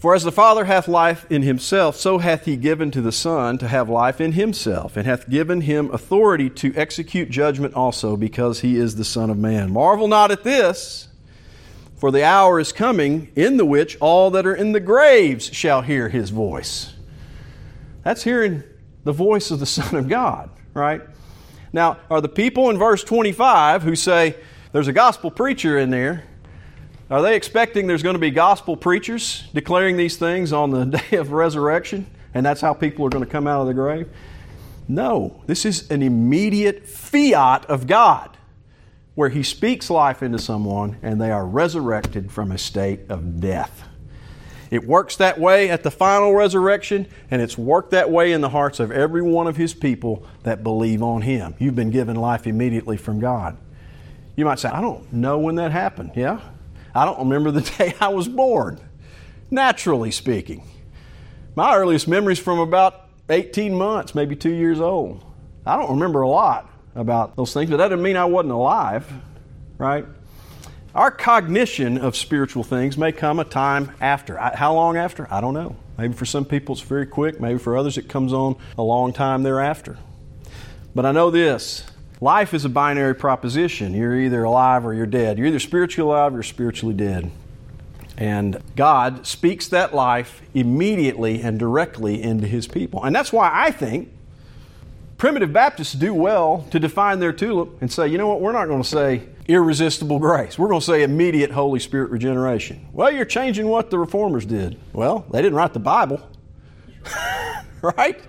[0.00, 3.58] for as the Father hath life in himself, so hath he given to the Son
[3.58, 8.60] to have life in himself, and hath given him authority to execute judgment also, because
[8.60, 9.70] he is the Son of Man.
[9.70, 11.08] Marvel not at this,
[11.98, 15.82] for the hour is coming in the which all that are in the graves shall
[15.82, 16.94] hear his voice.
[18.02, 18.62] That's hearing
[19.04, 21.02] the voice of the Son of God, right?
[21.74, 24.36] Now, are the people in verse 25 who say
[24.72, 26.24] there's a gospel preacher in there,
[27.10, 31.16] are they expecting there's going to be gospel preachers declaring these things on the day
[31.16, 32.06] of resurrection?
[32.34, 34.08] And that's how people are going to come out of the grave?
[34.86, 35.42] No.
[35.46, 38.36] This is an immediate fiat of God
[39.16, 43.88] where He speaks life into someone and they are resurrected from a state of death.
[44.70, 48.50] It works that way at the final resurrection, and it's worked that way in the
[48.50, 51.56] hearts of every one of His people that believe on Him.
[51.58, 53.58] You've been given life immediately from God.
[54.36, 56.12] You might say, I don't know when that happened.
[56.14, 56.40] Yeah?
[56.94, 58.80] I don't remember the day I was born,
[59.50, 60.64] naturally speaking.
[61.54, 65.24] My earliest memories from about 18 months, maybe two years old.
[65.66, 69.10] I don't remember a lot about those things, but that didn't mean I wasn't alive,
[69.78, 70.04] right?
[70.94, 74.36] Our cognition of spiritual things may come a time after.
[74.36, 75.32] How long after?
[75.32, 75.76] I don't know.
[75.96, 79.12] Maybe for some people it's very quick, maybe for others it comes on a long
[79.12, 79.98] time thereafter.
[80.94, 81.84] But I know this
[82.22, 83.94] Life is a binary proposition.
[83.94, 85.38] You're either alive or you're dead.
[85.38, 87.30] You're either spiritually alive or you're spiritually dead.
[88.18, 93.02] And God speaks that life immediately and directly into His people.
[93.02, 94.12] And that's why I think
[95.16, 98.66] primitive Baptists do well to define their tulip and say, you know what, we're not
[98.66, 100.58] going to say irresistible grace.
[100.58, 102.86] We're going to say immediate Holy Spirit regeneration.
[102.92, 104.78] Well, you're changing what the reformers did.
[104.92, 106.20] Well, they didn't write the Bible,
[107.82, 108.20] right?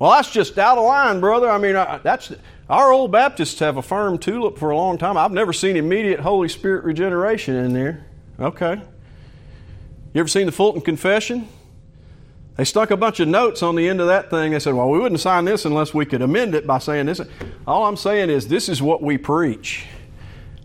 [0.00, 1.48] Well, that's just out of line, brother.
[1.50, 2.32] I mean, that's
[2.70, 5.18] our old Baptists have affirmed tulip for a long time.
[5.18, 8.06] I've never seen immediate Holy Spirit regeneration in there.
[8.40, 8.80] Okay.
[10.14, 11.46] You ever seen the Fulton Confession?
[12.56, 14.52] They stuck a bunch of notes on the end of that thing.
[14.52, 17.20] They said, well, we wouldn't sign this unless we could amend it by saying this.
[17.66, 19.84] All I'm saying is, this is what we preach.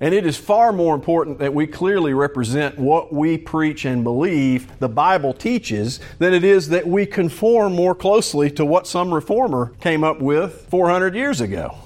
[0.01, 4.77] And it is far more important that we clearly represent what we preach and believe
[4.79, 9.71] the Bible teaches than it is that we conform more closely to what some reformer
[9.79, 11.77] came up with 400 years ago.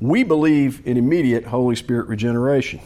[0.00, 2.80] We believe in immediate Holy Spirit regeneration.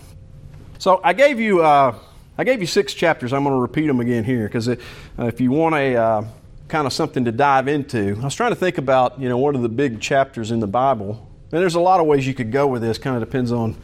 [0.78, 1.98] So I gave you, uh,
[2.36, 3.32] I gave you six chapters.
[3.32, 4.76] I'm going to repeat them again here because uh,
[5.18, 6.24] if you want a uh,
[6.68, 9.54] kind of something to dive into, I was trying to think about you know what
[9.54, 12.52] are the big chapters in the Bible and there's a lot of ways you could
[12.52, 13.76] go with this, kind of depends on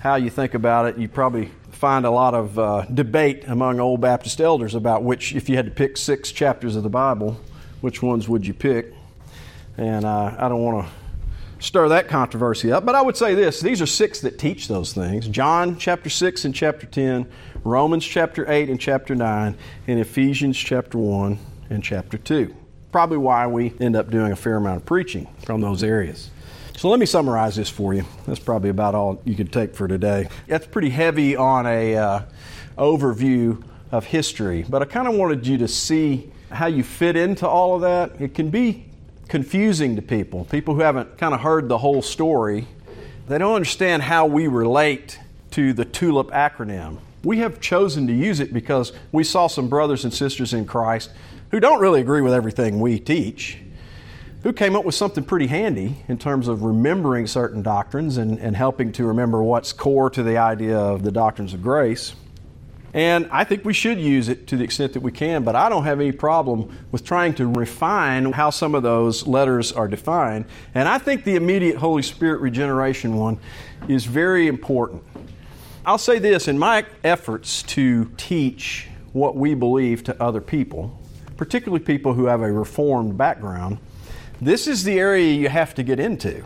[0.00, 0.98] how you think about it.
[0.98, 5.48] You probably find a lot of uh, debate among old Baptist elders about which, if
[5.48, 7.40] you had to pick six chapters of the Bible,
[7.80, 8.92] which ones would you pick?
[9.76, 10.92] And uh, I don't want to
[11.64, 14.92] stir that controversy up, but I would say this these are six that teach those
[14.92, 17.26] things John chapter 6 and chapter 10,
[17.64, 19.56] Romans chapter 8 and chapter 9,
[19.86, 21.38] and Ephesians chapter 1
[21.70, 22.54] and chapter 2.
[22.92, 26.30] Probably why we end up doing a fair amount of preaching from those areas.
[26.76, 28.04] So let me summarize this for you.
[28.26, 30.28] That's probably about all you could take for today.
[30.48, 32.22] That's pretty heavy on a uh,
[32.76, 37.48] overview of history, but I kind of wanted you to see how you fit into
[37.48, 38.20] all of that.
[38.20, 38.86] It can be
[39.28, 42.66] confusing to people, people who haven't kind of heard the whole story.
[43.28, 45.18] They don't understand how we relate
[45.52, 46.98] to the TULIP acronym.
[47.22, 51.10] We have chosen to use it because we saw some brothers and sisters in Christ
[51.52, 53.58] who don't really agree with everything we teach
[54.44, 58.54] who came up with something pretty handy in terms of remembering certain doctrines and, and
[58.54, 62.14] helping to remember what's core to the idea of the doctrines of grace.
[62.92, 65.70] And I think we should use it to the extent that we can, but I
[65.70, 70.44] don't have any problem with trying to refine how some of those letters are defined.
[70.74, 73.40] And I think the immediate Holy Spirit regeneration one
[73.88, 75.02] is very important.
[75.86, 81.00] I'll say this in my efforts to teach what we believe to other people,
[81.38, 83.78] particularly people who have a reformed background,
[84.46, 86.44] this is the area you have to get into.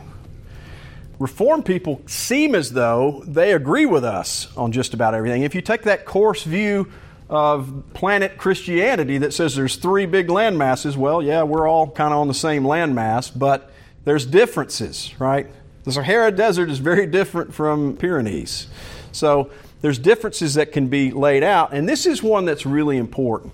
[1.18, 5.42] Reformed people seem as though they agree with us on just about everything.
[5.42, 6.90] If you take that coarse view
[7.28, 10.96] of planet Christianity that says there's three big land masses.
[10.96, 13.70] Well, yeah, we're all kind of on the same land mass, but
[14.05, 15.46] there's differences, right?
[15.84, 18.68] The Sahara Desert is very different from Pyrenees.
[19.12, 19.51] So
[19.82, 23.53] there's differences that can be laid out, and this is one that's really important.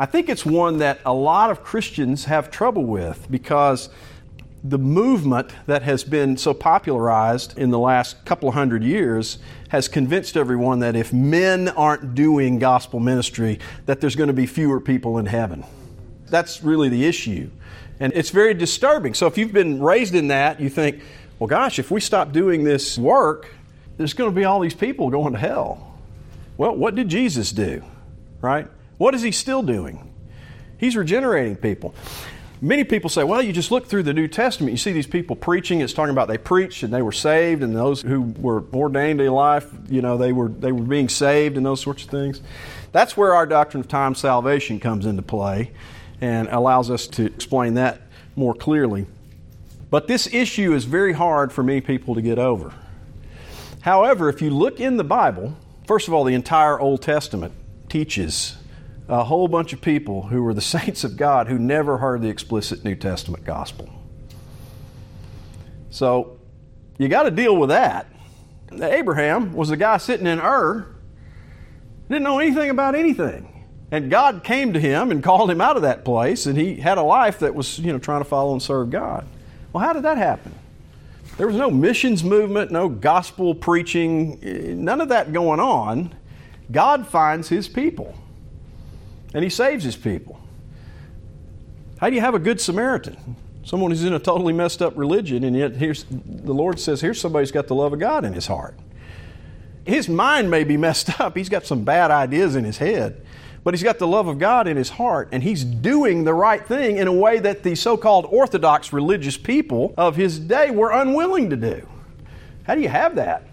[0.00, 3.88] I think it's one that a lot of Christians have trouble with because
[4.62, 9.38] the movement that has been so popularized in the last couple of hundred years
[9.70, 14.46] has convinced everyone that if men aren't doing gospel ministry, that there's going to be
[14.46, 15.64] fewer people in heaven.
[16.28, 17.50] That's really the issue.
[17.98, 19.14] And it's very disturbing.
[19.14, 21.02] So if you've been raised in that, you think,
[21.40, 23.52] well, gosh, if we stop doing this work,
[23.96, 25.98] there's going to be all these people going to hell.
[26.56, 27.82] Well, what did Jesus do?
[28.40, 28.68] Right?
[28.98, 30.12] What is he still doing?
[30.76, 31.94] He's regenerating people.
[32.60, 35.36] Many people say, well, you just look through the New Testament, you see these people
[35.36, 39.20] preaching, it's talking about they preached and they were saved, and those who were ordained
[39.20, 42.40] to life, you know, they were, they were being saved and those sorts of things.
[42.90, 45.70] That's where our doctrine of time salvation comes into play
[46.20, 48.00] and allows us to explain that
[48.34, 49.06] more clearly.
[49.88, 52.74] But this issue is very hard for many people to get over.
[53.82, 57.52] However, if you look in the Bible, first of all, the entire Old Testament
[57.88, 58.56] teaches
[59.08, 62.28] a whole bunch of people who were the saints of God who never heard the
[62.28, 63.88] explicit New Testament gospel.
[65.90, 66.38] So
[66.98, 68.06] you got to deal with that.
[68.70, 70.86] Abraham was a guy sitting in Ur,
[72.08, 73.54] didn't know anything about anything.
[73.90, 76.98] And God came to him and called him out of that place, and he had
[76.98, 79.26] a life that was, you know, trying to follow and serve God.
[79.72, 80.54] Well, how did that happen?
[81.38, 86.14] There was no missions movement, no gospel preaching, eh, none of that going on.
[86.70, 88.14] God finds his people
[89.34, 90.40] and he saves his people.
[91.98, 93.36] How do you have a good Samaritan?
[93.64, 97.20] Someone who's in a totally messed up religion, and yet here's, the Lord says, here's
[97.20, 98.74] somebody who's got the love of God in his heart.
[99.84, 103.20] His mind may be messed up, he's got some bad ideas in his head,
[103.64, 106.66] but he's got the love of God in his heart, and he's doing the right
[106.66, 110.92] thing in a way that the so called Orthodox religious people of his day were
[110.92, 111.86] unwilling to do.
[112.62, 113.44] How do you have that?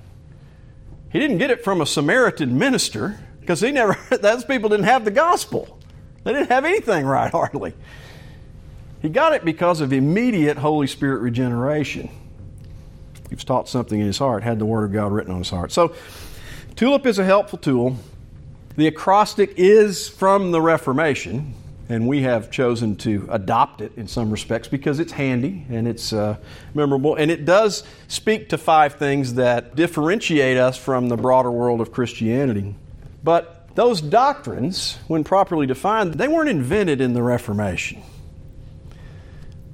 [1.11, 3.19] He didn't get it from a Samaritan minister.
[3.45, 5.79] Because he never, those people didn't have the gospel.
[6.23, 7.73] They didn't have anything right, hardly.
[9.03, 12.09] He got it because of immediate Holy Spirit regeneration.
[13.29, 15.51] He was taught something in his heart, had the Word of God written on his
[15.51, 15.71] heart.
[15.71, 15.93] So,
[16.75, 17.97] TULIP is a helpful tool.
[18.77, 21.53] The acrostic is from the Reformation,
[21.87, 26.11] and we have chosen to adopt it in some respects because it's handy and it's
[26.11, 26.37] uh,
[26.73, 27.13] memorable.
[27.15, 31.91] And it does speak to five things that differentiate us from the broader world of
[31.91, 32.75] Christianity.
[33.25, 38.03] But those doctrines, when properly defined, they weren't invented in the Reformation.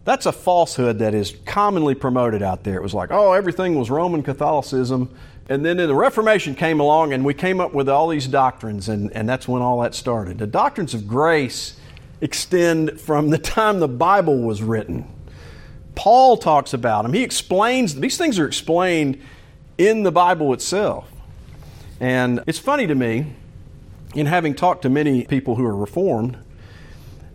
[0.05, 2.77] That's a falsehood that is commonly promoted out there.
[2.77, 5.13] It was like, oh, everything was Roman Catholicism.
[5.49, 9.11] And then the Reformation came along and we came up with all these doctrines, and,
[9.11, 10.37] and that's when all that started.
[10.37, 11.77] The doctrines of grace
[12.21, 15.05] extend from the time the Bible was written.
[15.93, 17.11] Paul talks about them.
[17.11, 19.21] He explains, these things are explained
[19.77, 21.11] in the Bible itself.
[21.99, 23.35] And it's funny to me
[24.13, 26.37] in having talked to many people who are Reformed,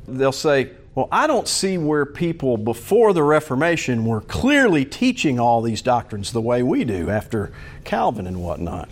[0.06, 5.62] they'll say, Well, I don't see where people before the Reformation were clearly teaching all
[5.62, 7.52] these doctrines the way we do after
[7.84, 8.88] Calvin and whatnot.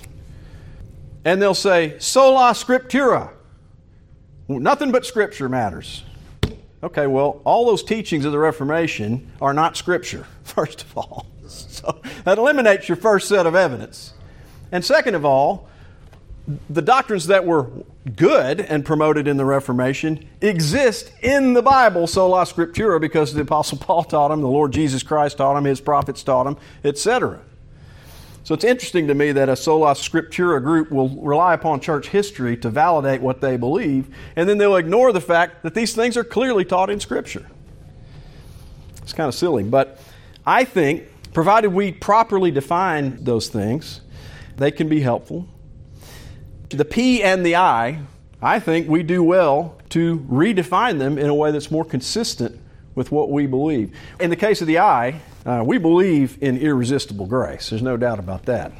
[1.24, 3.30] And they'll say, Sola Scriptura.
[4.46, 6.04] Nothing but Scripture matters.
[6.82, 11.26] Okay, well, all those teachings of the Reformation are not Scripture, first of all.
[11.46, 14.12] So that eliminates your first set of evidence.
[14.70, 15.68] And second of all,
[16.68, 17.70] the doctrines that were
[18.16, 23.78] good and promoted in the Reformation exist in the Bible, sola scriptura, because the Apostle
[23.78, 27.40] Paul taught them, the Lord Jesus Christ taught them, his prophets taught them, etc.
[28.42, 32.58] So it's interesting to me that a sola scriptura group will rely upon church history
[32.58, 36.24] to validate what they believe, and then they'll ignore the fact that these things are
[36.24, 37.46] clearly taught in Scripture.
[39.02, 39.98] It's kind of silly, but
[40.44, 44.02] I think, provided we properly define those things,
[44.58, 45.48] they can be helpful
[46.76, 48.00] the P and the I,
[48.42, 52.60] I think we do well to redefine them in a way that's more consistent
[52.94, 53.96] with what we believe.
[54.20, 57.70] In the case of the I, uh, we believe in irresistible grace.
[57.70, 58.72] There's no doubt about that.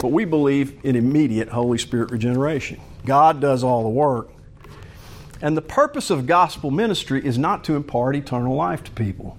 [0.00, 2.80] But we believe in immediate Holy Spirit regeneration.
[3.04, 4.30] God does all the work.
[5.40, 9.36] And the purpose of gospel ministry is not to impart eternal life to people.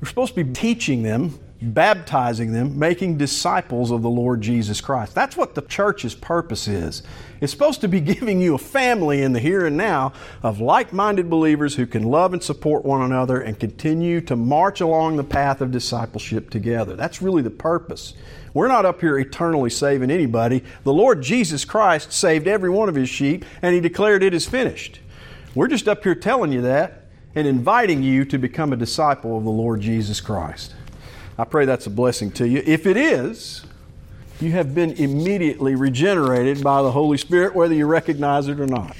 [0.00, 5.14] We're supposed to be teaching them baptizing them, making disciples of the Lord Jesus Christ.
[5.14, 7.02] That's what the church's purpose is.
[7.40, 10.92] It's supposed to be giving you a family in the here and now of like
[10.92, 15.24] minded believers who can love and support one another and continue to march along the
[15.24, 16.94] path of discipleship together.
[16.94, 18.14] That's really the purpose.
[18.54, 20.64] We're not up here eternally saving anybody.
[20.84, 24.46] The Lord Jesus Christ saved every one of his sheep and he declared it is
[24.46, 25.00] finished.
[25.54, 27.04] We're just up here telling you that
[27.34, 30.74] and inviting you to become a disciple of the Lord Jesus Christ.
[31.38, 32.64] I pray that's a blessing to you.
[32.66, 33.64] If it is,
[34.40, 38.96] you have been immediately regenerated by the Holy Spirit, whether you recognize it or not.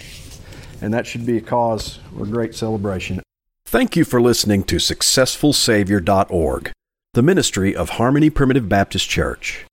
[0.81, 3.21] And that should be a cause for great celebration.
[3.65, 6.71] Thank you for listening to SuccessfulSavior.org,
[7.15, 9.67] the ministry of Harmony Primitive Baptist Church.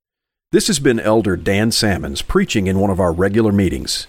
[0.51, 4.07] This has been Elder Dan Salmons preaching in one of our regular meetings.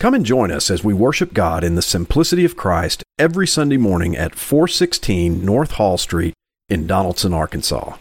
[0.00, 3.76] Come and join us as we worship God in the simplicity of Christ every Sunday
[3.76, 6.32] morning at 416 North Hall Street
[6.72, 7.98] in Donaldson, Arkansas.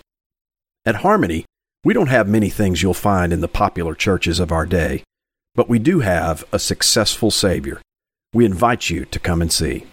[0.86, 1.43] At Harmony,
[1.84, 5.03] we don't have many things you'll find in the popular churches of our day,
[5.55, 7.82] but we do have a successful Savior.
[8.34, 9.88] We invite you to come and see.